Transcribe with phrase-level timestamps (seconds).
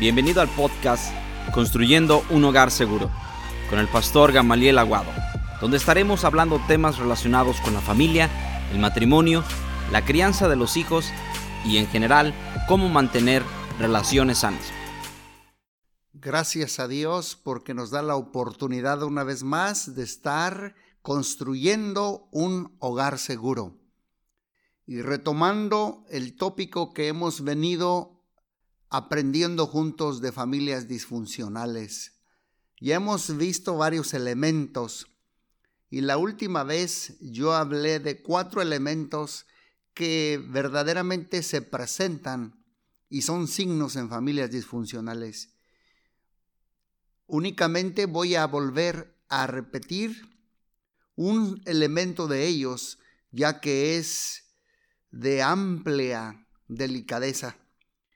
[0.00, 1.12] Bienvenido al podcast
[1.52, 3.10] Construyendo un Hogar Seguro
[3.68, 5.10] con el pastor Gamaliel Aguado,
[5.60, 8.30] donde estaremos hablando temas relacionados con la familia,
[8.72, 9.44] el matrimonio,
[9.92, 11.10] la crianza de los hijos
[11.66, 12.32] y en general
[12.66, 13.42] cómo mantener
[13.78, 14.72] relaciones sanas.
[16.14, 22.74] Gracias a Dios porque nos da la oportunidad una vez más de estar construyendo un
[22.78, 23.76] hogar seguro.
[24.86, 28.19] Y retomando el tópico que hemos venido
[28.90, 32.20] aprendiendo juntos de familias disfuncionales.
[32.80, 35.06] Ya hemos visto varios elementos
[35.88, 39.46] y la última vez yo hablé de cuatro elementos
[39.94, 42.64] que verdaderamente se presentan
[43.08, 45.54] y son signos en familias disfuncionales.
[47.26, 50.28] Únicamente voy a volver a repetir
[51.14, 52.98] un elemento de ellos,
[53.30, 54.56] ya que es
[55.10, 57.56] de amplia delicadeza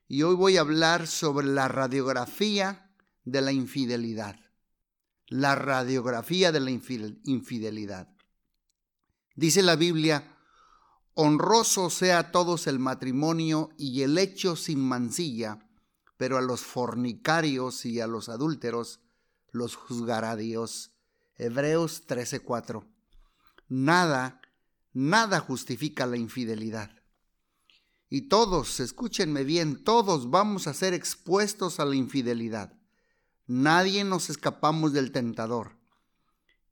[0.09, 2.91] y hoy voy a hablar sobre la radiografía
[3.25, 4.39] de la infidelidad.
[5.29, 8.09] La radiografía de la infidelidad.
[9.35, 10.37] Dice la Biblia,
[11.15, 15.67] honroso sea a todos el matrimonio y el hecho sin mancilla,
[16.17, 19.01] pero a los fornicarios y a los adúlteros
[19.51, 20.93] los juzgará Dios.
[21.37, 22.85] Hebreos 13:4.
[23.69, 24.41] Nada,
[24.93, 27.04] nada justifica la infidelidad.
[28.15, 32.73] Y todos, escúchenme bien, todos vamos a ser expuestos a la infidelidad.
[33.49, 35.73] Nadie nos escapamos del tentador.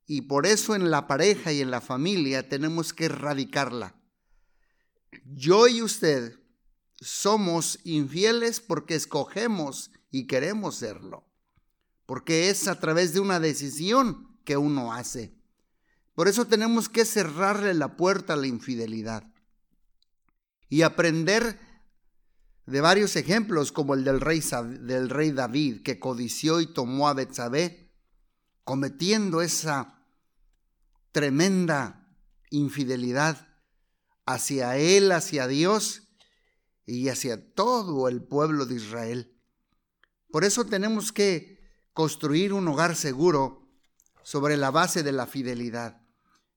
[0.07, 3.93] Y por eso en la pareja y en la familia tenemos que erradicarla.
[5.25, 6.39] Yo y usted
[7.01, 11.25] somos infieles porque escogemos y queremos serlo.
[12.05, 15.35] Porque es a través de una decisión que uno hace.
[16.15, 19.32] Por eso tenemos que cerrarle la puerta a la infidelidad
[20.73, 21.59] y aprender
[22.65, 24.41] de varios ejemplos como el del rey,
[24.79, 27.93] del rey David que codició y tomó a Betsabé
[28.63, 30.03] cometiendo esa
[31.11, 32.17] tremenda
[32.49, 33.49] infidelidad
[34.25, 36.09] hacia él, hacia Dios
[36.87, 39.39] y hacia todo el pueblo de Israel.
[40.31, 41.59] Por eso tenemos que
[41.93, 43.69] construir un hogar seguro
[44.23, 46.01] sobre la base de la fidelidad.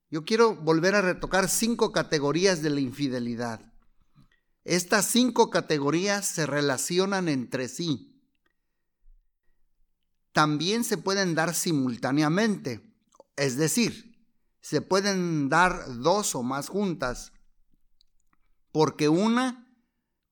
[0.09, 3.76] Yo quiero volver a retocar cinco categorías de la infidelidad.
[4.67, 8.21] Estas cinco categorías se relacionan entre sí.
[10.33, 12.93] También se pueden dar simultáneamente,
[13.37, 14.27] es decir,
[14.59, 17.31] se pueden dar dos o más juntas,
[18.73, 19.73] porque una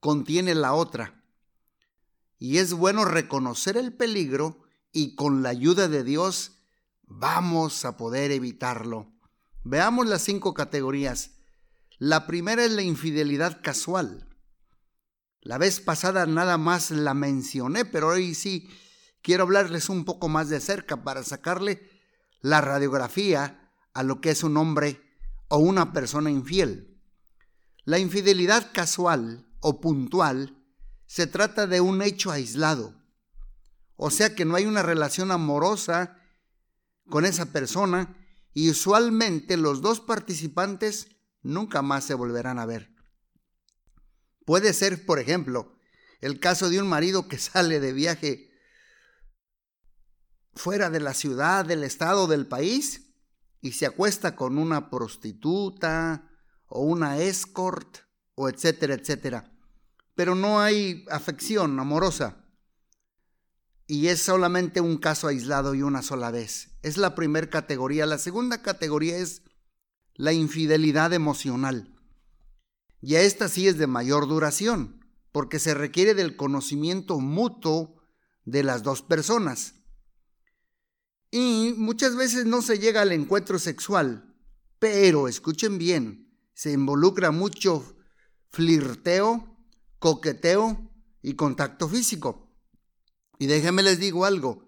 [0.01, 1.23] contiene la otra.
[2.37, 6.57] Y es bueno reconocer el peligro y con la ayuda de Dios
[7.03, 9.13] vamos a poder evitarlo.
[9.63, 11.35] Veamos las cinco categorías.
[11.97, 14.27] La primera es la infidelidad casual.
[15.41, 18.69] La vez pasada nada más la mencioné, pero hoy sí
[19.21, 21.89] quiero hablarles un poco más de cerca para sacarle
[22.41, 25.01] la radiografía a lo que es un hombre
[25.47, 27.01] o una persona infiel.
[27.85, 30.61] La infidelidad casual o puntual
[31.05, 32.93] se trata de un hecho aislado,
[33.95, 36.17] o sea que no hay una relación amorosa
[37.09, 38.17] con esa persona
[38.53, 41.14] y usualmente los dos participantes
[41.45, 42.93] nunca más se volverán a ver.
[44.45, 45.77] Puede ser, por ejemplo,
[46.19, 48.51] el caso de un marido que sale de viaje
[50.53, 53.13] fuera de la ciudad, del estado, del país
[53.61, 56.31] y se acuesta con una prostituta
[56.67, 57.99] o una escort
[58.35, 59.51] o etcétera, etcétera.
[60.15, 62.41] Pero no hay afección amorosa.
[63.87, 66.77] Y es solamente un caso aislado y una sola vez.
[66.81, 68.05] Es la primera categoría.
[68.07, 69.43] La segunda categoría es
[70.15, 71.93] la infidelidad emocional.
[73.01, 78.01] Y a esta sí es de mayor duración, porque se requiere del conocimiento mutuo
[78.45, 79.75] de las dos personas.
[81.31, 84.35] Y muchas veces no se llega al encuentro sexual,
[84.79, 87.97] pero escuchen bien, se involucra mucho
[88.51, 89.57] flirteo,
[89.99, 92.55] coqueteo y contacto físico.
[93.37, 94.64] Y déjenme les digo algo,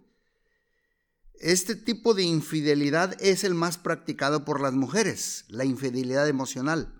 [1.39, 6.93] este tipo de infidelidad es el más practicado por las mujeres, la infidelidad emocional.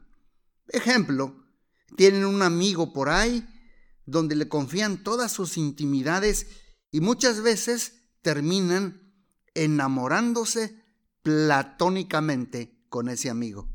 [0.70, 1.44] Ejemplo,
[1.96, 3.48] tienen un amigo por ahí
[4.06, 6.48] donde le confían todas sus intimidades
[6.92, 9.14] y muchas veces terminan
[9.54, 10.84] enamorándose
[11.24, 13.70] platónicamente con ese amigo.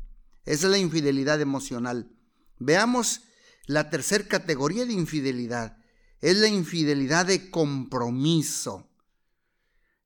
[0.45, 2.11] Esa es la infidelidad emocional.
[2.59, 3.21] Veamos
[3.65, 5.77] la tercera categoría de infidelidad.
[6.21, 8.89] Es la infidelidad de compromiso.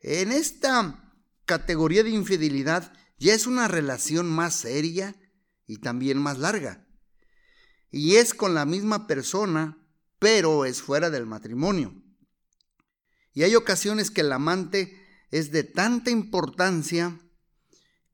[0.09, 1.13] En esta
[1.43, 5.17] categoría de infidelidad ya es una relación más seria
[5.65, 6.87] y también más larga.
[7.91, 9.85] Y es con la misma persona,
[10.17, 11.93] pero es fuera del matrimonio.
[13.33, 14.97] Y hay ocasiones que el amante
[15.29, 17.19] es de tanta importancia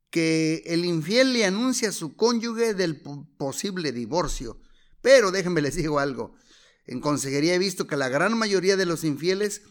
[0.10, 3.04] que el infiel le anuncia a su cónyuge del
[3.38, 4.60] posible divorcio.
[5.04, 6.34] Pero déjenme les digo algo.
[6.88, 9.62] En consejería he visto que la gran mayoría de los infieles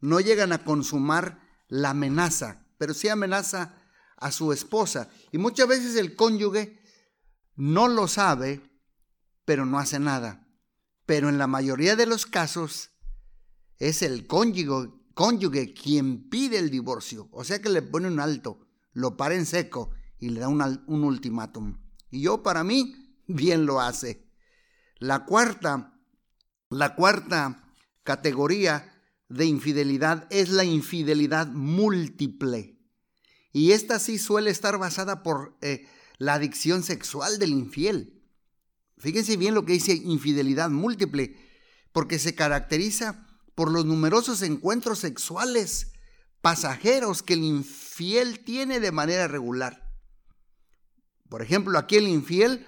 [0.00, 3.74] no llegan a consumar la amenaza, pero sí amenaza
[4.16, 5.08] a su esposa.
[5.32, 6.80] Y muchas veces el cónyuge
[7.54, 8.60] no lo sabe,
[9.44, 10.46] pero no hace nada.
[11.04, 12.90] Pero en la mayoría de los casos
[13.78, 17.28] es el cónyuge, cónyuge quien pide el divorcio.
[17.32, 20.62] O sea que le pone un alto, lo para en seco y le da un,
[20.86, 21.78] un ultimátum.
[22.10, 22.94] Y yo para mí,
[23.26, 24.26] bien lo hace.
[24.98, 25.98] La cuarta,
[26.70, 27.62] la cuarta
[28.02, 28.95] categoría
[29.28, 32.78] de infidelidad es la infidelidad múltiple.
[33.52, 35.88] Y esta sí suele estar basada por eh,
[36.18, 38.22] la adicción sexual del infiel.
[38.98, 41.36] Fíjense bien lo que dice infidelidad múltiple,
[41.92, 45.92] porque se caracteriza por los numerosos encuentros sexuales
[46.40, 49.92] pasajeros que el infiel tiene de manera regular.
[51.28, 52.66] Por ejemplo, aquí el infiel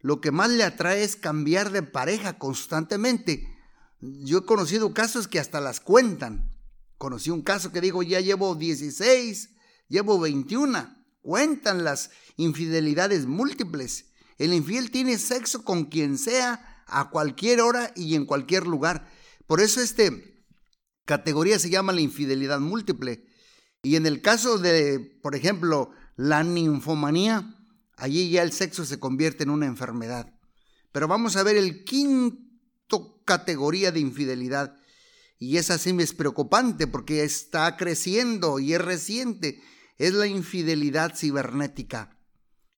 [0.00, 3.55] lo que más le atrae es cambiar de pareja constantemente
[4.24, 6.50] yo he conocido casos que hasta las cuentan.
[6.98, 9.50] Conocí un caso que digo, ya llevo 16,
[9.88, 10.94] llevo 21.
[11.20, 14.06] Cuentan las infidelidades múltiples.
[14.38, 19.10] El infiel tiene sexo con quien sea, a cualquier hora y en cualquier lugar.
[19.46, 20.04] Por eso esta
[21.04, 23.26] categoría se llama la infidelidad múltiple.
[23.82, 27.56] Y en el caso de, por ejemplo, la ninfomanía,
[27.96, 30.32] allí ya el sexo se convierte en una enfermedad.
[30.92, 32.45] Pero vamos a ver el quinto
[33.26, 34.78] categoría de infidelidad.
[35.38, 39.60] Y esa sí me es preocupante porque está creciendo y es reciente.
[39.98, 42.18] Es la infidelidad cibernética.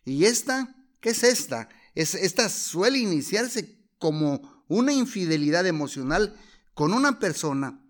[0.05, 0.75] ¿Y esta?
[1.01, 1.69] ¿Qué es esta?
[1.95, 6.37] Es, esta suele iniciarse como una infidelidad emocional
[6.75, 7.81] con una persona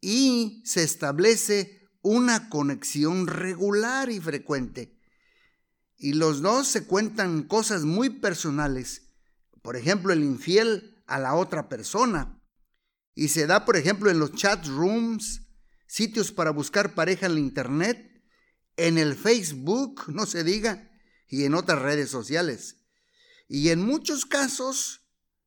[0.00, 4.96] y se establece una conexión regular y frecuente.
[5.98, 9.10] Y los dos se cuentan cosas muy personales.
[9.62, 12.42] Por ejemplo, el infiel a la otra persona.
[13.14, 15.42] Y se da, por ejemplo, en los chat rooms,
[15.86, 18.22] sitios para buscar pareja en la internet,
[18.76, 20.90] en el Facebook, no se diga,
[21.28, 22.84] y en otras redes sociales.
[23.48, 25.00] Y en muchos casos,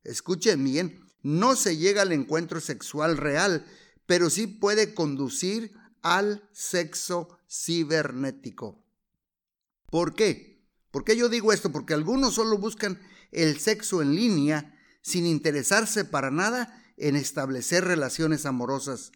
[0.04, 3.66] escuchen bien, no se llega al encuentro sexual real,
[4.06, 8.84] pero sí puede conducir al sexo cibernético.
[9.86, 10.66] ¿Por qué?
[10.92, 11.72] ¿Por qué yo digo esto?
[11.72, 13.00] Porque algunos solo buscan
[13.32, 14.76] el sexo en línea
[15.10, 19.12] sin interesarse para nada en establecer relaciones amorosas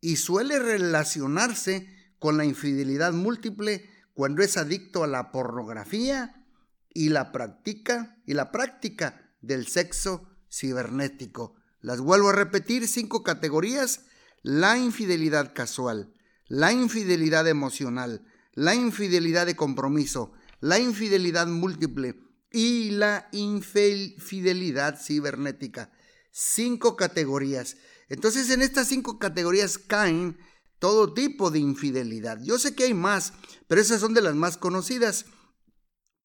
[0.00, 1.88] y suele relacionarse
[2.18, 6.44] con la infidelidad múltiple cuando es adicto a la pornografía
[6.92, 11.54] y la práctica y la práctica del sexo cibernético.
[11.80, 14.02] Las vuelvo a repetir, cinco categorías:
[14.42, 16.12] la infidelidad casual,
[16.48, 25.92] la infidelidad emocional, la infidelidad de compromiso, la infidelidad múltiple, y la infidelidad cibernética.
[26.30, 27.76] Cinco categorías.
[28.08, 30.38] Entonces en estas cinco categorías caen
[30.78, 32.40] todo tipo de infidelidad.
[32.42, 33.32] Yo sé que hay más,
[33.66, 35.26] pero esas son de las más conocidas.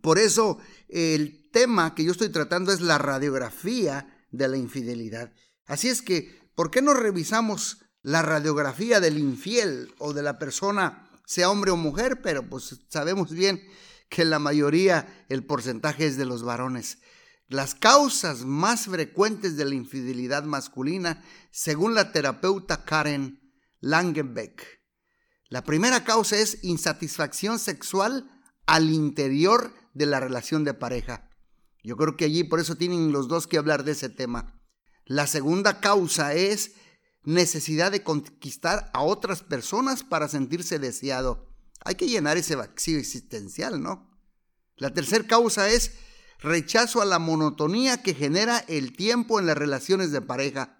[0.01, 0.59] Por eso
[0.89, 5.33] el tema que yo estoy tratando es la radiografía de la infidelidad.
[5.65, 11.09] Así es que, ¿por qué no revisamos la radiografía del infiel o de la persona,
[11.25, 12.21] sea hombre o mujer?
[12.21, 13.63] Pero pues sabemos bien
[14.09, 16.99] que la mayoría, el porcentaje es de los varones.
[17.47, 23.41] Las causas más frecuentes de la infidelidad masculina, según la terapeuta Karen
[23.79, 24.81] Langenbeck.
[25.49, 28.29] La primera causa es insatisfacción sexual
[28.65, 31.29] al interior de la relación de pareja.
[31.83, 34.59] Yo creo que allí por eso tienen los dos que hablar de ese tema.
[35.05, 36.71] La segunda causa es
[37.23, 41.52] necesidad de conquistar a otras personas para sentirse deseado.
[41.83, 44.09] Hay que llenar ese vacío existencial, ¿no?
[44.75, 45.93] La tercera causa es
[46.39, 50.79] rechazo a la monotonía que genera el tiempo en las relaciones de pareja.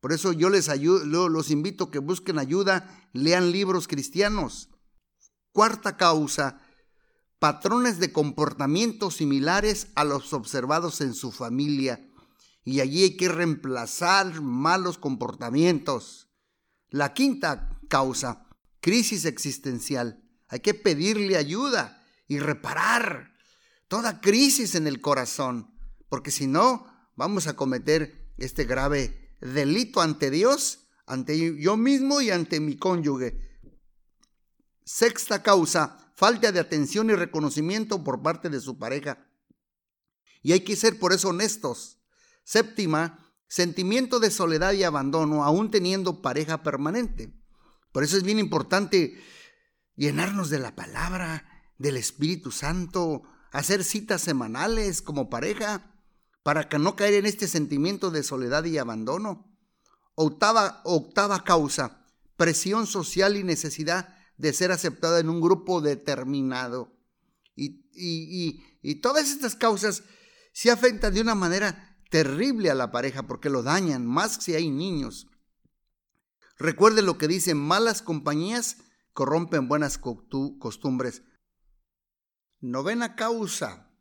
[0.00, 4.70] Por eso yo les ayudo, los invito a que busquen ayuda, lean libros cristianos.
[5.52, 6.60] Cuarta causa,
[7.38, 12.08] patrones de comportamiento similares a los observados en su familia.
[12.64, 16.28] Y allí hay que reemplazar malos comportamientos.
[16.88, 18.48] La quinta causa,
[18.82, 20.22] crisis existencial.
[20.48, 23.32] Hay que pedirle ayuda y reparar
[23.88, 25.74] toda crisis en el corazón,
[26.10, 26.86] porque si no,
[27.16, 33.38] vamos a cometer este grave delito ante Dios, ante yo mismo y ante mi cónyuge.
[34.84, 39.26] Sexta causa, falta de atención y reconocimiento por parte de su pareja.
[40.42, 41.98] Y hay que ser por eso honestos.
[42.44, 47.41] Séptima, sentimiento de soledad y abandono, aún teniendo pareja permanente.
[47.92, 49.22] Por eso es bien importante
[49.94, 51.46] llenarnos de la palabra,
[51.78, 55.92] del Espíritu Santo, hacer citas semanales como pareja,
[56.42, 59.48] para que no caer en este sentimiento de soledad y abandono.
[60.14, 60.82] Octava,
[61.44, 62.06] causa,
[62.36, 66.98] presión social y necesidad de ser aceptada en un grupo determinado.
[67.54, 70.02] Y, y, y, todas estas causas
[70.52, 74.70] se afectan de una manera terrible a la pareja porque lo dañan, más si hay
[74.70, 75.28] niños.
[76.62, 78.76] Recuerde lo que dicen, malas compañías
[79.14, 81.22] corrompen buenas costumbres.
[82.60, 83.92] Novena causa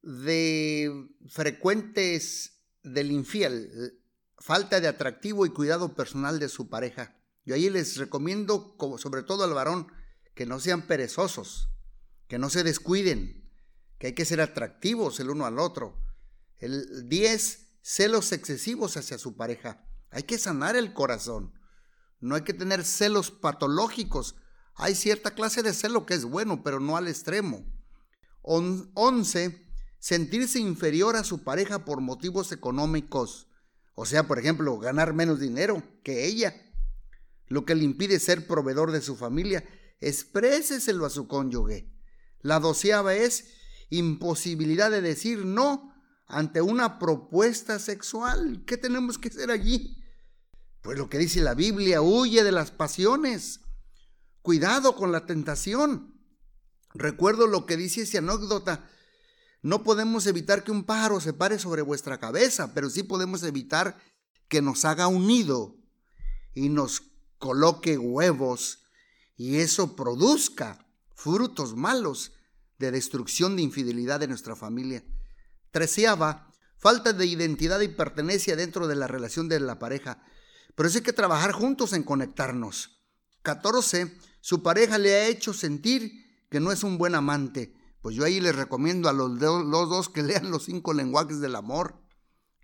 [0.00, 4.00] de frecuentes del infiel,
[4.38, 7.20] falta de atractivo y cuidado personal de su pareja.
[7.44, 9.88] Yo ahí les recomiendo, sobre todo al varón,
[10.36, 11.68] que no sean perezosos,
[12.28, 13.50] que no se descuiden,
[13.98, 16.00] que hay que ser atractivos el uno al otro.
[16.58, 19.84] El 10, celos excesivos hacia su pareja.
[20.10, 21.55] Hay que sanar el corazón.
[22.20, 24.36] No hay que tener celos patológicos.
[24.74, 27.64] Hay cierta clase de celo que es bueno, pero no al extremo.
[28.42, 29.66] 11.
[29.98, 33.48] Sentirse inferior a su pareja por motivos económicos.
[33.94, 36.54] O sea, por ejemplo, ganar menos dinero que ella.
[37.48, 39.64] Lo que le impide ser proveedor de su familia.
[40.00, 41.90] Expréseselo a su cónyuge.
[42.40, 43.52] La doceava es
[43.90, 45.92] imposibilidad de decir no
[46.26, 48.64] ante una propuesta sexual.
[48.66, 50.02] ¿Qué tenemos que hacer allí?
[50.86, 53.58] Pues lo que dice la Biblia, huye de las pasiones.
[54.40, 56.14] Cuidado con la tentación.
[56.94, 58.88] Recuerdo lo que dice esa anécdota.
[59.62, 63.98] No podemos evitar que un pájaro se pare sobre vuestra cabeza, pero sí podemos evitar
[64.46, 65.76] que nos haga un nido
[66.54, 67.02] y nos
[67.38, 68.84] coloque huevos
[69.36, 72.30] y eso produzca frutos malos
[72.78, 75.02] de destrucción de infidelidad de nuestra familia.
[75.72, 80.22] Treceava, falta de identidad y pertenencia dentro de la relación de la pareja.
[80.74, 83.00] Pero eso hay que trabajar juntos en conectarnos.
[83.42, 84.16] 14.
[84.40, 87.74] Su pareja le ha hecho sentir que no es un buen amante.
[88.02, 92.02] Pues yo ahí les recomiendo a los, dos que lean los cinco lenguajes del amor.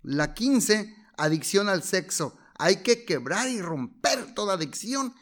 [0.01, 0.95] La 15.
[1.17, 2.37] Adicción al sexo.
[2.57, 5.13] Hay que quebrar y romper toda adicción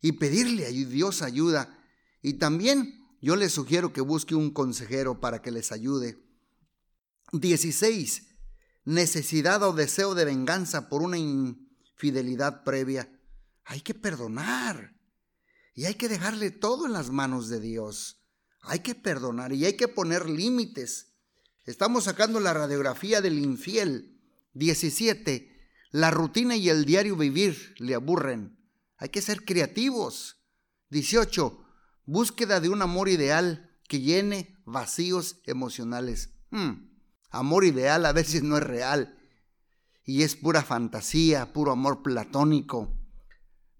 [0.00, 1.78] y pedirle a Dios ayuda.
[2.22, 6.22] Y también yo les sugiero que busque un consejero para que les ayude.
[7.32, 8.22] 16.
[8.84, 11.16] Necesidad o deseo de venganza por una
[11.94, 13.10] fidelidad previa.
[13.64, 14.94] Hay que perdonar
[15.74, 18.22] y hay que dejarle todo en las manos de Dios.
[18.62, 21.14] Hay que perdonar y hay que poner límites.
[21.64, 24.20] Estamos sacando la radiografía del infiel.
[24.54, 25.50] 17.
[25.90, 28.58] La rutina y el diario vivir le aburren.
[28.96, 30.38] Hay que ser creativos.
[30.90, 31.64] 18.
[32.06, 36.30] Búsqueda de un amor ideal que llene vacíos emocionales.
[36.50, 36.90] Hmm,
[37.30, 39.18] amor ideal a veces no es real
[40.04, 42.96] y es pura fantasía, puro amor platónico.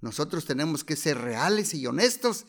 [0.00, 2.46] Nosotros tenemos que ser reales y honestos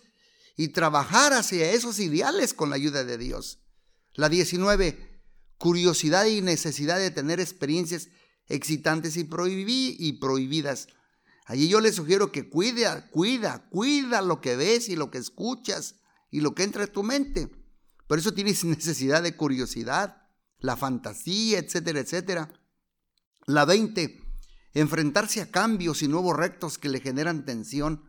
[0.58, 3.60] y trabajar hacia esos ideales con la ayuda de Dios.
[4.14, 5.22] La 19,
[5.58, 8.10] curiosidad y necesidad de tener experiencias
[8.48, 9.28] excitantes y,
[10.00, 10.88] y prohibidas.
[11.46, 15.96] Allí yo le sugiero que cuida, cuida, cuida lo que ves y lo que escuchas
[16.32, 17.50] y lo que entra en tu mente.
[18.08, 20.24] Por eso tienes necesidad de curiosidad,
[20.60, 22.52] la fantasía, etcétera, etcétera.
[23.48, 24.24] La 20.
[24.74, 28.04] Enfrentarse a cambios y nuevos retos que le generan tensión.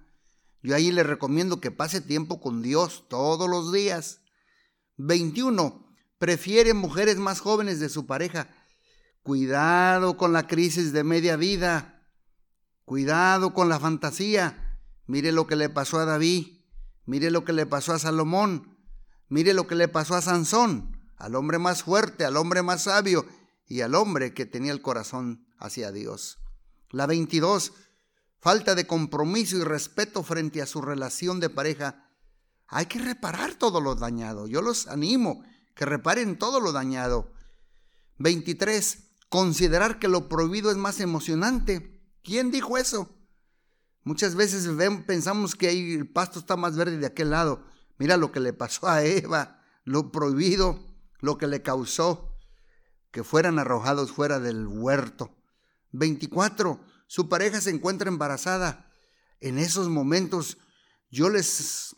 [0.62, 4.22] Yo ahí le recomiendo que pase tiempo con Dios todos los días.
[4.96, 5.94] 21.
[6.18, 8.48] Prefiere mujeres más jóvenes de su pareja.
[9.22, 12.08] Cuidado con la crisis de media vida.
[12.86, 14.80] Cuidado con la fantasía.
[15.06, 16.46] Mire lo que le pasó a David.
[17.04, 18.78] Mire lo que le pasó a Salomón.
[19.28, 23.26] Mire lo que le pasó a Sansón, al hombre más fuerte, al hombre más sabio
[23.66, 26.38] y al hombre que tenía el corazón hacia Dios.
[26.90, 27.72] La 22,
[28.38, 32.10] falta de compromiso y respeto frente a su relación de pareja.
[32.68, 34.46] Hay que reparar todo lo dañado.
[34.46, 35.42] Yo los animo
[35.74, 37.32] que reparen todo lo dañado.
[38.18, 39.02] 23.
[39.28, 42.00] Considerar que lo prohibido es más emocionante.
[42.22, 43.12] ¿Quién dijo eso?
[44.04, 44.68] Muchas veces
[45.06, 47.64] pensamos que el pasto está más verde de aquel lado.
[47.98, 50.78] Mira lo que le pasó a Eva, lo prohibido,
[51.18, 52.25] lo que le causó
[53.16, 55.34] que fueran arrojados fuera del huerto.
[55.92, 56.78] 24.
[57.06, 58.92] Su pareja se encuentra embarazada.
[59.40, 60.58] En esos momentos
[61.08, 61.96] yo les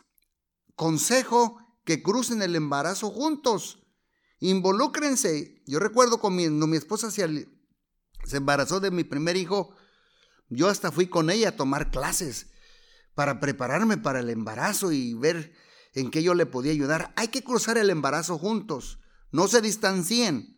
[0.76, 3.80] consejo que crucen el embarazo juntos.
[4.38, 5.60] Involúcrense.
[5.66, 7.48] Yo recuerdo cuando mi esposa se,
[8.24, 9.74] se embarazó de mi primer hijo,
[10.48, 12.46] yo hasta fui con ella a tomar clases
[13.16, 15.52] para prepararme para el embarazo y ver
[15.94, 17.12] en qué yo le podía ayudar.
[17.16, 19.00] Hay que cruzar el embarazo juntos.
[19.32, 20.57] No se distancien.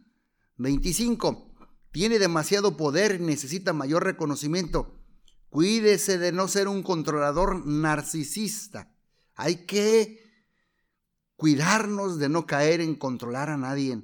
[0.60, 1.54] 25.
[1.90, 4.94] tiene demasiado poder necesita mayor reconocimiento.
[5.48, 8.94] Cuídese de no ser un controlador narcisista.
[9.34, 10.22] Hay que
[11.36, 14.02] cuidarnos de no caer en controlar a nadie.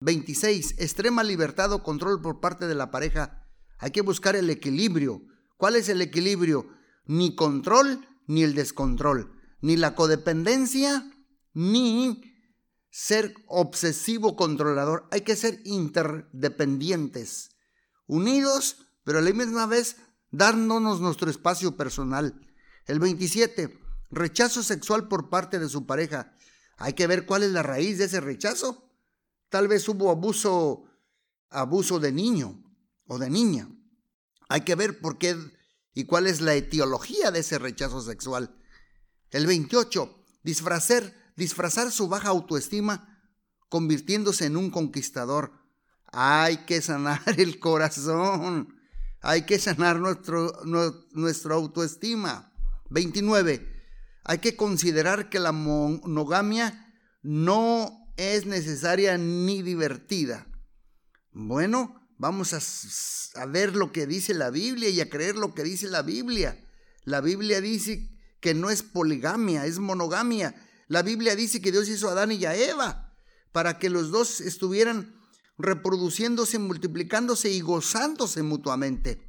[0.00, 0.74] 26.
[0.78, 3.46] Extrema libertad o control por parte de la pareja.
[3.78, 5.22] Hay que buscar el equilibrio.
[5.56, 6.68] ¿Cuál es el equilibrio?
[7.06, 9.32] Ni control ni el descontrol.
[9.60, 11.08] Ni la codependencia
[11.54, 12.20] ni
[12.90, 15.06] ser obsesivo controlador.
[15.10, 17.50] Hay que ser interdependientes.
[18.06, 19.96] Unidos, pero a la misma vez
[20.30, 22.40] dándonos nuestro espacio personal.
[22.86, 23.78] El 27.
[24.10, 26.34] Rechazo sexual por parte de su pareja.
[26.78, 28.90] Hay que ver cuál es la raíz de ese rechazo.
[29.50, 30.84] Tal vez hubo abuso,
[31.50, 32.62] abuso de niño
[33.06, 33.68] o de niña.
[34.48, 35.36] Hay que ver por qué
[35.92, 38.54] y cuál es la etiología de ese rechazo sexual.
[39.30, 40.14] El 28.
[40.42, 43.16] Disfrazar, disfrazar su baja autoestima
[43.68, 45.52] convirtiéndose en un conquistador.
[46.12, 48.74] Hay que sanar el corazón.
[49.20, 50.52] Hay que sanar nuestro,
[51.12, 52.52] nuestra autoestima.
[52.90, 53.66] 29.
[54.24, 56.92] Hay que considerar que la monogamia
[57.22, 60.46] no es necesaria ni divertida.
[61.32, 65.62] Bueno, vamos a, a, ver lo que dice la Biblia y a creer lo que
[65.62, 66.58] dice la Biblia.
[67.04, 70.54] La Biblia dice que no es poligamia, es monogamia.
[70.88, 73.14] La Biblia dice que Dios hizo a Adán y a Eva
[73.52, 75.14] para que los dos estuvieran
[75.58, 79.28] reproduciéndose, multiplicándose y gozándose mutuamente.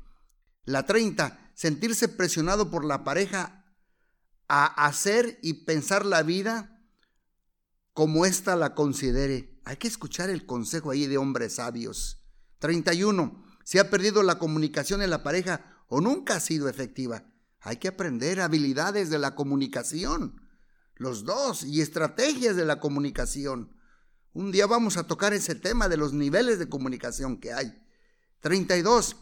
[0.63, 3.66] La 30, sentirse presionado por la pareja
[4.48, 6.80] a hacer y pensar la vida
[7.94, 9.60] como ésta la considere.
[9.66, 12.24] Hay que escuchar el consejo ahí de hombres sabios.
[12.60, 13.44] 31.
[13.63, 17.25] Si ha perdido la comunicación en la pareja o nunca ha sido efectiva.
[17.60, 20.42] Hay que aprender habilidades de la comunicación.
[21.00, 23.74] Los dos y estrategias de la comunicación.
[24.34, 27.74] Un día vamos a tocar ese tema de los niveles de comunicación que hay.
[28.41, 29.15] 32.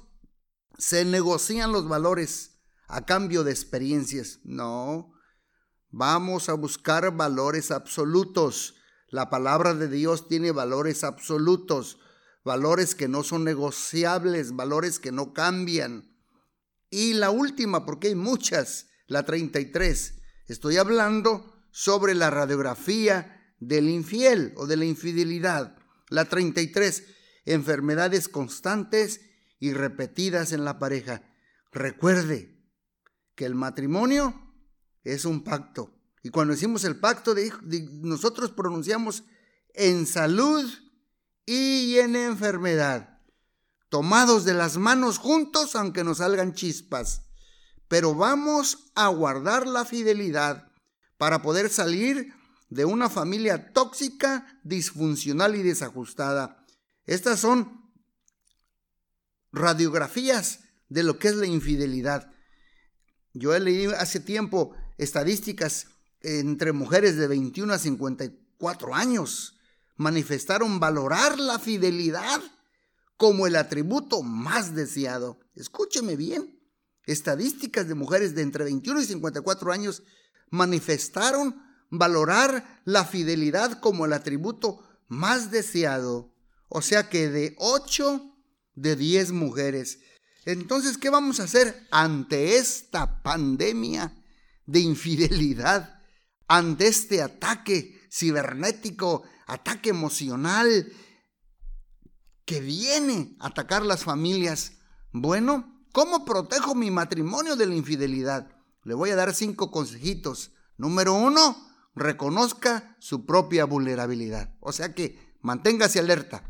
[0.80, 2.58] Se negocian los valores
[2.88, 4.40] a cambio de experiencias.
[4.44, 5.14] No,
[5.92, 8.74] vamos a buscar valores absolutos.
[9.08, 12.00] La palabra de Dios tiene valores absolutos,
[12.44, 16.12] valores que no son negociables, valores que no cambian.
[16.90, 20.16] Y la última, porque hay muchas, la 33.
[20.48, 25.78] Estoy hablando sobre la radiografía del infiel o de la infidelidad.
[26.10, 27.04] La 33,
[27.46, 29.22] enfermedades constantes
[29.60, 31.22] y repetidas en la pareja.
[31.72, 32.60] Recuerde
[33.36, 34.56] que el matrimonio
[35.04, 35.94] es un pacto.
[36.24, 37.36] Y cuando decimos el pacto,
[38.02, 39.24] nosotros pronunciamos
[39.76, 40.68] en salud
[41.46, 43.22] y en enfermedad.
[43.90, 47.22] Tomados de las manos juntos, aunque nos salgan chispas.
[47.88, 50.67] Pero vamos a guardar la fidelidad
[51.18, 52.34] para poder salir
[52.70, 56.66] de una familia tóxica, disfuncional y desajustada.
[57.06, 57.90] Estas son
[59.52, 62.32] radiografías de lo que es la infidelidad.
[63.34, 65.88] Yo he leído hace tiempo estadísticas
[66.22, 69.60] entre mujeres de 21 a 54 años.
[69.96, 72.42] Manifestaron valorar la fidelidad
[73.16, 75.40] como el atributo más deseado.
[75.56, 76.60] Escúcheme bien.
[77.06, 80.04] Estadísticas de mujeres de entre 21 y 54 años
[80.50, 86.34] manifestaron valorar la fidelidad como el atributo más deseado.
[86.70, 88.36] O sea que de 8
[88.76, 90.00] de 10 mujeres.
[90.46, 94.24] Entonces, ¿qué vamos a hacer ante esta pandemia
[94.66, 96.02] de infidelidad?
[96.48, 100.92] Ante este ataque cibernético, ataque emocional
[102.46, 104.74] que viene a atacar las familias.
[105.12, 108.57] Bueno, ¿cómo protejo mi matrimonio de la infidelidad?
[108.88, 110.54] Le voy a dar cinco consejitos.
[110.78, 111.58] Número uno,
[111.94, 114.56] reconozca su propia vulnerabilidad.
[114.62, 116.50] O sea que manténgase alerta.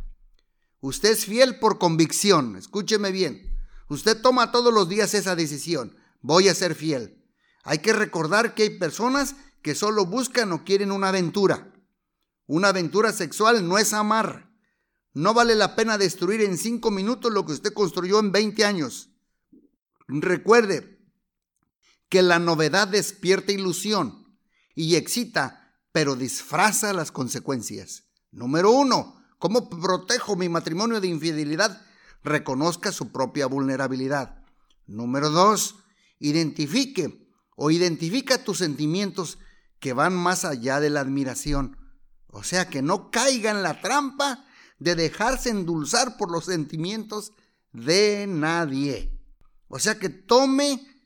[0.80, 3.58] Usted es fiel por convicción, escúcheme bien.
[3.90, 5.98] Usted toma todos los días esa decisión.
[6.22, 7.26] Voy a ser fiel.
[7.64, 11.74] Hay que recordar que hay personas que solo buscan o quieren una aventura.
[12.46, 14.52] Una aventura sexual no es amar.
[15.12, 19.10] No vale la pena destruir en cinco minutos lo que usted construyó en 20 años.
[20.08, 20.97] Recuerde
[22.10, 24.38] que la novedad despierta ilusión
[24.76, 28.04] y excita, pero disfraza las consecuencias.
[28.32, 31.82] Número uno, ¿cómo protejo mi matrimonio de infidelidad?
[32.24, 34.44] Reconozca su propia vulnerabilidad.
[34.86, 35.76] Número dos,
[36.20, 39.40] identifique o identifica tus sentimientos
[39.80, 41.78] que van más allá de la admiración.
[42.28, 44.46] O sea, que no caiga en la trampa
[44.80, 47.34] de dejarse endulzar por los sentimientos
[47.72, 49.20] de nadie.
[49.68, 50.97] O sea, que tome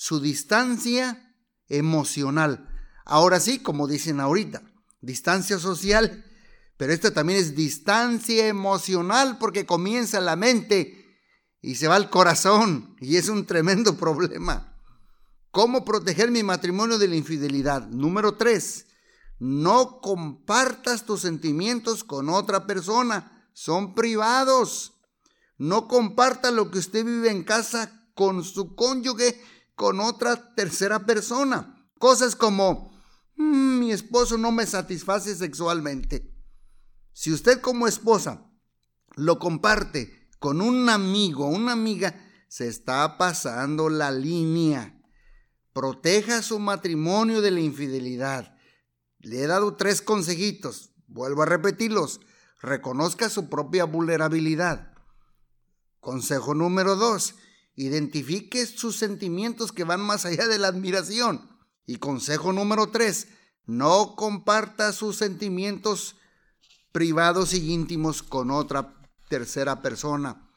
[0.00, 1.36] su distancia
[1.68, 2.66] emocional.
[3.04, 4.62] Ahora sí, como dicen ahorita,
[5.02, 6.24] distancia social,
[6.78, 11.20] Pero esto también es distancia emocional porque comienza la mente
[11.60, 14.74] y se va al corazón y es un tremendo problema.
[15.50, 17.86] ¿Cómo proteger mi matrimonio de la infidelidad?
[17.88, 18.86] Número tres,
[19.38, 24.94] no compartas tus sentimientos con otra persona, son privados.
[25.58, 29.38] No comparta lo que usted vive en casa con su cónyuge,
[29.80, 31.88] con otra tercera persona.
[31.98, 32.92] Cosas como,
[33.36, 36.36] mm, mi esposo no me satisface sexualmente.
[37.14, 38.46] Si usted como esposa
[39.16, 42.14] lo comparte con un amigo o una amiga,
[42.46, 45.00] se está pasando la línea.
[45.72, 48.54] Proteja su matrimonio de la infidelidad.
[49.20, 50.92] Le he dado tres consejitos.
[51.06, 52.20] Vuelvo a repetirlos.
[52.60, 54.92] Reconozca su propia vulnerabilidad.
[56.00, 57.34] Consejo número dos.
[57.80, 61.48] Identifique sus sentimientos que van más allá de la admiración.
[61.86, 63.28] Y consejo número tres.
[63.64, 66.16] No comparta sus sentimientos
[66.92, 68.94] privados y íntimos con otra
[69.30, 70.52] tercera persona.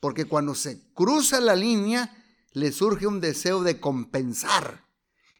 [0.00, 2.16] Porque cuando se cruza la línea,
[2.52, 4.84] le surge un deseo de compensar.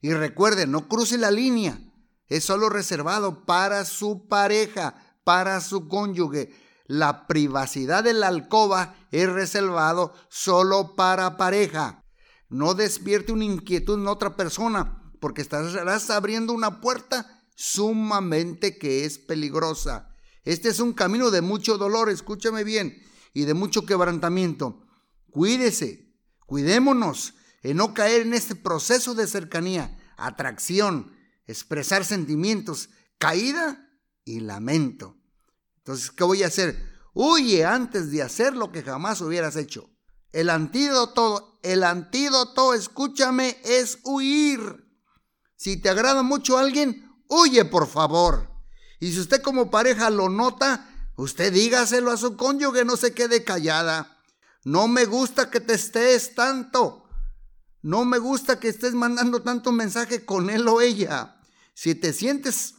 [0.01, 1.79] Y recuerden, no cruce la línea.
[2.27, 6.53] Es solo reservado para su pareja, para su cónyuge.
[6.88, 12.03] La privacidad de la alcoba es reservado solo para pareja.
[12.48, 19.18] No despierte una inquietud en otra persona, porque estarás abriendo una puerta sumamente que es
[19.18, 20.09] peligrosa.
[20.44, 23.03] Este es un camino de mucho dolor, escúchame bien,
[23.35, 24.87] y de mucho quebrantamiento.
[25.31, 31.12] Cuídese, cuidémonos en no caer en este proceso de cercanía, atracción,
[31.46, 33.90] expresar sentimientos, caída
[34.24, 35.17] y lamento.
[35.88, 36.87] Entonces, ¿qué voy a hacer?
[37.14, 39.88] Huye antes de hacer lo que jamás hubieras hecho.
[40.33, 44.87] El antídoto, el antídoto, escúchame, es huir.
[45.57, 48.51] Si te agrada mucho alguien, huye por favor.
[49.01, 53.42] Y si usted como pareja lo nota, usted dígaselo a su cónyuge, no se quede
[53.42, 54.20] callada.
[54.64, 57.09] No me gusta que te estés tanto.
[57.81, 61.40] No me gusta que estés mandando tanto mensaje con él o ella.
[61.72, 62.74] Si te sientes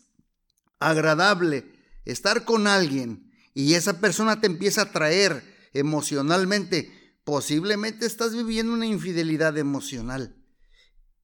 [0.77, 1.78] agradable
[2.11, 5.43] estar con alguien y esa persona te empieza a traer
[5.73, 6.91] emocionalmente,
[7.23, 10.35] posiblemente estás viviendo una infidelidad emocional.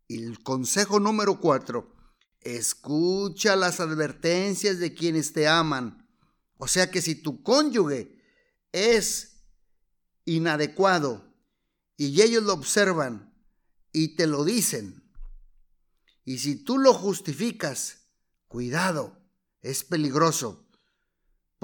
[0.08, 1.96] Y el consejo número cuatro,
[2.46, 6.08] Escucha las advertencias de quienes te aman.
[6.58, 8.22] O sea que si tu cónyuge
[8.72, 9.42] es
[10.26, 11.36] inadecuado
[11.98, 13.34] y ellos lo observan
[13.92, 15.12] y te lo dicen,
[16.24, 18.10] y si tú lo justificas,
[18.48, 19.28] cuidado,
[19.62, 20.65] es peligroso.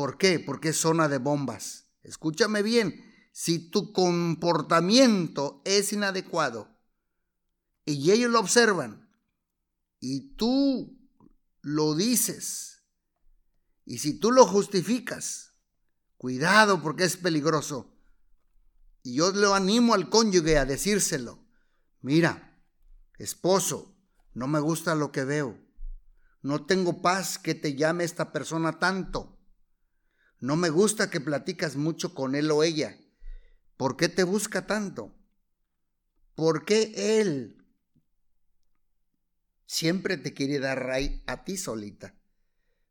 [0.02, 0.40] ¿Por qué?
[0.40, 1.92] Porque es zona de bombas.
[2.02, 6.76] Escúchame bien, si tu comportamiento es inadecuado
[7.86, 9.08] y ellos lo observan
[10.00, 11.08] y tú
[11.62, 12.82] lo dices,
[13.86, 15.54] y si tú lo justificas,
[16.18, 17.96] cuidado porque es peligroso.
[19.04, 21.46] Y yo le animo al cónyuge a decírselo.
[22.02, 22.60] Mira,
[23.20, 23.96] esposo,
[24.34, 25.64] no me gusta lo que veo.
[26.42, 29.38] No tengo paz que te llame esta persona tanto.
[30.42, 33.00] No me gusta que platicas mucho con él o ella.
[33.78, 35.16] ¿Por qué te busca tanto?
[36.34, 37.64] ¿Por qué él
[39.68, 42.16] siempre te quiere dar ray a ti solita?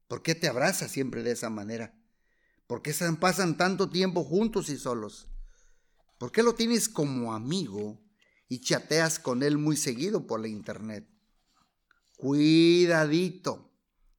[0.07, 2.01] ¿Por qué te abraza siempre de esa manera?
[2.69, 5.29] ¿Por qué pasan tanto tiempo juntos y solos?
[6.19, 8.01] ¿Por qué lo tienes como amigo
[8.49, 11.09] y chateas con él muy seguido por la internet?
[12.17, 13.73] Cuidadito.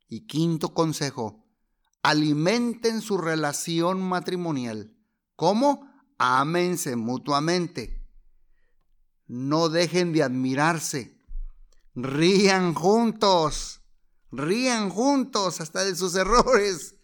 [0.10, 1.41] Y quinto consejo,
[2.04, 4.96] alimenten su relación matrimonial.
[5.36, 5.90] ¿Cómo?
[6.18, 8.04] Ámense mutuamente.
[9.28, 11.22] No dejen de admirarse
[11.94, 13.82] Rían juntos,
[14.32, 16.96] rían juntos hasta de sus errores,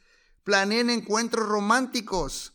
[0.45, 2.53] planeen encuentros románticos,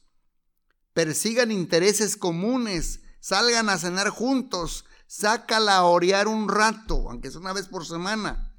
[0.95, 7.53] persigan intereses comunes, salgan a cenar juntos, sácala a orear un rato, aunque es una
[7.53, 8.52] vez por semana.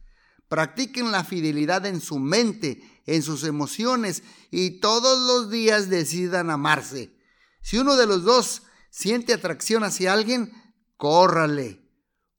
[0.48, 7.18] Practiquen la fidelidad en su mente, en sus emociones y todos los días decidan amarse.
[7.62, 10.52] Si uno de los dos siente atracción hacia alguien,
[10.98, 11.84] córrale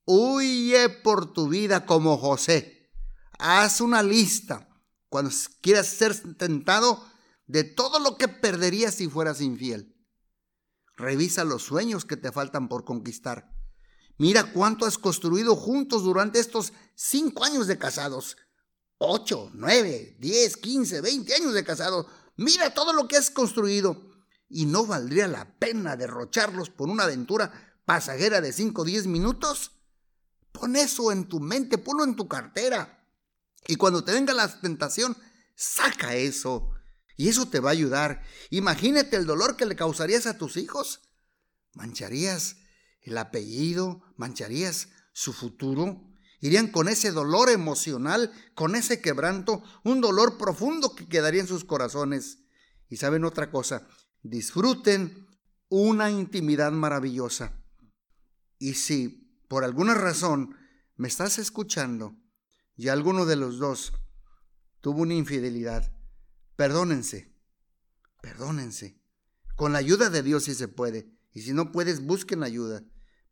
[0.07, 2.93] Huye por tu vida como José.
[3.39, 4.69] Haz una lista
[5.09, 5.31] cuando
[5.63, 7.03] quieras ser tentado
[7.47, 9.97] de todo lo que perderías si fueras infiel.
[10.97, 13.54] Revisa los sueños que te faltan por conquistar.
[14.17, 18.37] Mira cuánto has construido juntos durante estos cinco años de casados.
[18.99, 22.07] Ocho, nueve, diez, quince, veinte años de casados.
[22.37, 24.13] Mira todo lo que has construido.
[24.49, 29.73] Y no valdría la pena derrocharlos por una aventura pasajera de cinco o diez minutos.
[30.53, 33.05] Pon eso en tu mente, ponlo en tu cartera.
[33.67, 35.17] Y cuando te venga la tentación,
[35.57, 36.71] saca eso.
[37.17, 38.23] Y eso te va a ayudar.
[38.51, 41.01] Imagínate el dolor que le causarías a tus hijos.
[41.73, 42.57] Mancharías
[43.05, 46.11] el apellido, mancharías su futuro.
[46.41, 51.65] Irían con ese dolor emocional, con ese quebranto, un dolor profundo que quedaría en sus
[51.65, 52.39] corazones.
[52.89, 53.87] Y saben otra cosa,
[54.23, 55.27] disfruten
[55.69, 57.53] una intimidad maravillosa.
[58.59, 59.09] Y si
[59.49, 60.57] por alguna razón
[60.97, 62.17] me estás escuchando
[62.77, 63.93] y alguno de los dos
[64.81, 65.93] tuvo una infidelidad,
[66.57, 67.35] perdónense,
[68.21, 69.01] perdónense.
[69.57, 71.11] Con la ayuda de Dios si se puede.
[71.33, 72.83] Y si no puedes, busquen ayuda.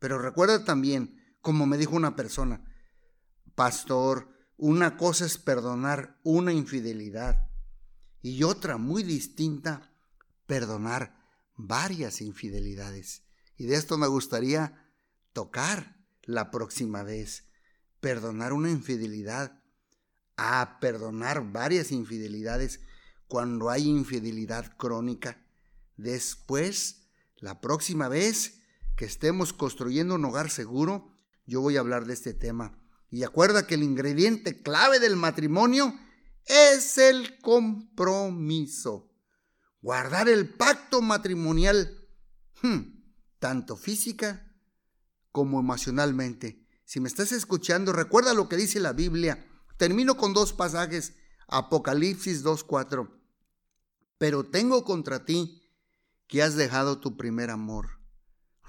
[0.03, 2.65] Pero recuerda también, como me dijo una persona,
[3.55, 7.49] pastor, una cosa es perdonar una infidelidad
[8.21, 9.95] y otra muy distinta,
[10.49, 11.17] perdonar
[11.55, 13.23] varias infidelidades.
[13.57, 14.93] Y de esto me gustaría
[15.33, 17.45] tocar la próxima vez.
[18.01, 19.63] Perdonar una infidelidad
[20.37, 22.81] a perdonar varias infidelidades
[23.29, 25.47] cuando hay infidelidad crónica.
[25.97, 28.62] Después, la próxima vez
[29.03, 31.11] que estemos construyendo un hogar seguro,
[31.45, 32.79] yo voy a hablar de este tema.
[33.11, 35.93] Y acuerda que el ingrediente clave del matrimonio
[36.47, 39.11] es el compromiso.
[39.81, 42.07] Guardar el pacto matrimonial,
[42.63, 42.79] hmm,
[43.41, 44.55] tanto física
[45.33, 46.65] como emocionalmente.
[46.85, 49.45] Si me estás escuchando, recuerda lo que dice la Biblia.
[49.79, 51.15] Termino con dos pasajes,
[51.49, 53.11] Apocalipsis 2.4.
[54.19, 55.61] Pero tengo contra ti
[56.29, 58.02] que has dejado tu primer amor.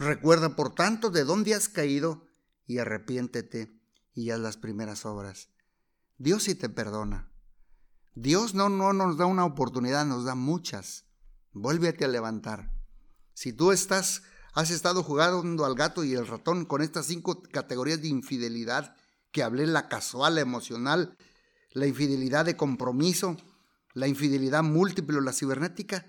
[0.04, 2.28] Recuerda, por tanto, de dónde has caído
[2.66, 3.80] y arrepiéntete
[4.14, 5.50] y haz las primeras obras.
[6.18, 7.32] Dios sí te perdona.
[8.14, 11.06] Dios no, no nos da una oportunidad, nos da muchas.
[11.54, 12.72] Vuélvete a levantar.
[13.34, 18.02] Si tú estás, has estado jugando al gato y el ratón con estas cinco categorías
[18.02, 18.96] de infidelidad
[19.32, 21.18] que hablé, la casual, la emocional,
[21.72, 23.38] la infidelidad de compromiso,
[23.94, 26.06] la infidelidad múltiple o la cibernética,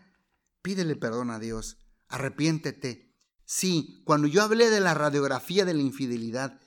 [0.62, 1.78] pídele perdón a Dios,
[2.08, 3.13] arrepiéntete.
[3.44, 6.60] Sí, cuando yo hablé de la radiografía de la infidelidad,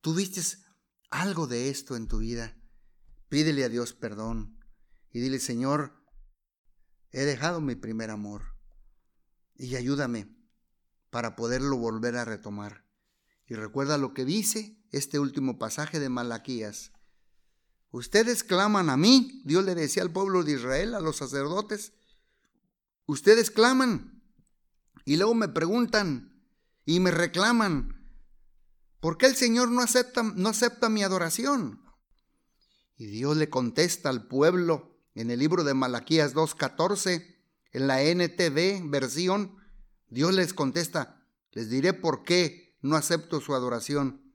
[0.00, 0.40] tuviste
[1.10, 2.56] algo de esto en tu vida.
[3.28, 4.58] Pídele a Dios perdón
[5.10, 6.04] y dile, Señor,
[7.10, 8.56] he dejado mi primer amor
[9.56, 10.36] y ayúdame
[11.10, 12.84] para poderlo volver a retomar.
[13.46, 16.92] Y recuerda lo que dice este último pasaje de Malaquías.
[17.90, 21.92] Ustedes claman a mí, Dios le decía al pueblo de Israel, a los sacerdotes.
[23.06, 24.13] Ustedes claman
[25.04, 26.42] y luego me preguntan
[26.84, 28.08] y me reclaman,
[29.00, 31.82] ¿por qué el Señor no acepta, no acepta mi adoración?
[32.96, 37.36] Y Dios le contesta al pueblo en el libro de Malaquías 2.14,
[37.72, 39.56] en la NTV versión,
[40.08, 44.32] Dios les contesta, les diré por qué no acepto su adoración.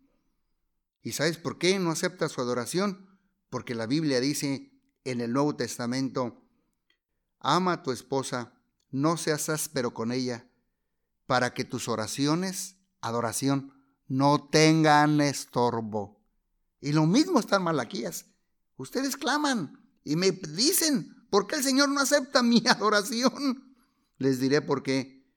[1.02, 3.18] ¿Y sabes por qué no acepta su adoración?
[3.50, 4.74] Porque la Biblia dice
[5.06, 6.44] en el Nuevo Testamento,
[7.40, 8.54] ama a tu esposa,
[8.92, 10.49] no seas áspero con ella,
[11.30, 13.72] para que tus oraciones, adoración,
[14.08, 16.26] no tengan estorbo.
[16.82, 18.26] Y lo mismo está en Malaquías.
[18.78, 23.76] Ustedes claman, y me dicen, ¿por qué el Señor no acepta mi adoración?
[24.18, 25.32] Les diré por qué.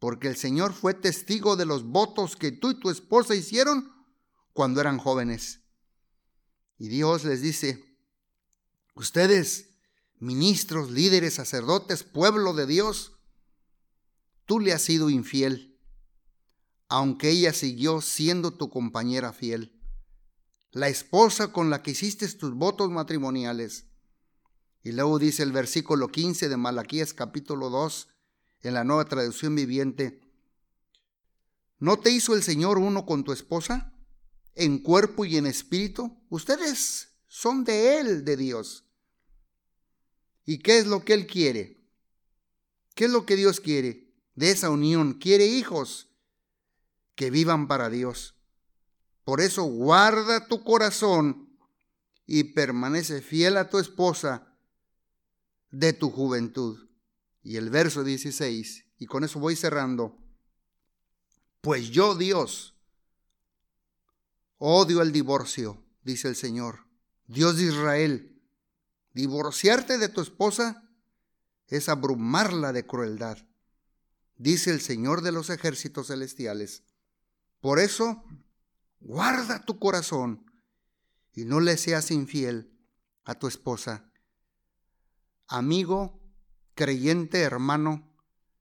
[0.00, 3.92] Porque el Señor fue testigo de los votos que tú y tu esposa hicieron
[4.52, 5.60] cuando eran jóvenes.
[6.76, 7.96] Y Dios les dice,
[8.96, 9.76] ustedes,
[10.18, 13.15] ministros, líderes, sacerdotes, pueblo de Dios,
[14.46, 15.76] tú le has sido infiel,
[16.88, 19.78] aunque ella siguió siendo tu compañera fiel,
[20.70, 23.86] la esposa con la que hiciste tus votos matrimoniales.
[24.82, 28.08] Y luego dice el versículo 15 de Malaquías capítulo 2
[28.62, 30.20] en la nueva traducción viviente,
[31.78, 33.92] ¿no te hizo el Señor uno con tu esposa?
[34.54, 36.24] En cuerpo y en espíritu.
[36.30, 38.84] Ustedes son de Él, de Dios.
[40.44, 41.84] ¿Y qué es lo que Él quiere?
[42.94, 44.05] ¿Qué es lo que Dios quiere
[44.36, 45.14] de esa unión?
[45.14, 46.08] Quiere hijos
[47.16, 48.36] que vivan para Dios.
[49.24, 51.48] Por eso guarda tu corazón
[52.26, 54.56] y permanece fiel a tu esposa
[55.70, 56.88] de tu juventud.
[57.42, 60.16] Y el verso 16, y con eso voy cerrando.
[61.60, 62.74] Pues yo, Dios,
[64.58, 66.86] odio el divorcio, dice el Señor,
[67.26, 68.40] Dios de Israel.
[69.12, 70.88] Divorciarte de tu esposa
[71.68, 73.38] es abrumarla de crueldad,
[74.36, 76.82] dice el Señor de los ejércitos celestiales.
[77.60, 78.24] Por eso,
[79.00, 80.50] guarda tu corazón
[81.32, 82.72] y no le seas infiel
[83.24, 84.10] a tu esposa
[85.48, 86.20] amigo,
[86.74, 88.12] creyente, hermano,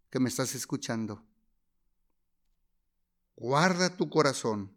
[0.09, 1.25] que me estás escuchando.
[3.35, 4.75] Guarda tu corazón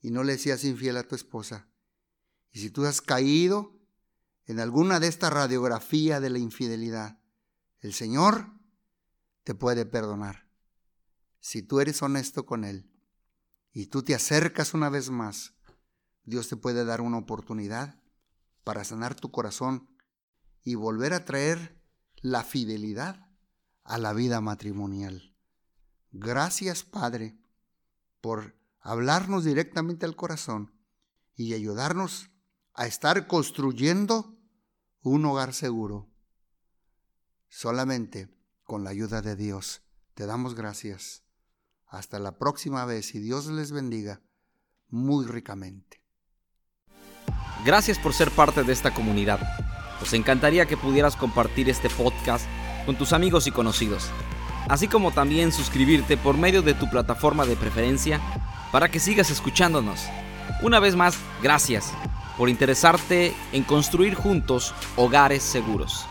[0.00, 1.68] y no le seas infiel a tu esposa.
[2.52, 3.78] Y si tú has caído
[4.46, 7.20] en alguna de estas radiografías de la infidelidad,
[7.80, 8.52] el Señor
[9.44, 10.48] te puede perdonar.
[11.40, 12.90] Si tú eres honesto con Él
[13.72, 15.54] y tú te acercas una vez más,
[16.24, 18.00] Dios te puede dar una oportunidad
[18.64, 19.88] para sanar tu corazón
[20.62, 21.80] y volver a traer
[22.16, 23.26] la fidelidad
[23.84, 25.34] a la vida matrimonial.
[26.12, 27.38] Gracias, Padre,
[28.20, 30.74] por hablarnos directamente al corazón
[31.34, 32.30] y ayudarnos
[32.74, 34.38] a estar construyendo
[35.02, 36.10] un hogar seguro.
[37.48, 38.28] Solamente
[38.70, 39.82] con la ayuda de Dios.
[40.14, 41.24] Te damos gracias.
[41.88, 44.20] Hasta la próxima vez y Dios les bendiga
[44.88, 46.04] muy ricamente.
[47.64, 49.40] Gracias por ser parte de esta comunidad.
[49.98, 52.46] Nos encantaría que pudieras compartir este podcast
[52.86, 54.08] con tus amigos y conocidos,
[54.68, 58.20] así como también suscribirte por medio de tu plataforma de preferencia
[58.70, 60.06] para que sigas escuchándonos.
[60.62, 61.92] Una vez más, gracias
[62.38, 66.06] por interesarte en construir juntos hogares seguros.